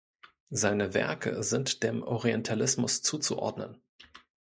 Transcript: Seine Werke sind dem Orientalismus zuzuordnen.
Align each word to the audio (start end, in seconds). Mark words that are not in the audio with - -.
Seine 0.49 0.95
Werke 0.95 1.43
sind 1.43 1.83
dem 1.83 2.01
Orientalismus 2.01 3.03
zuzuordnen. 3.03 3.79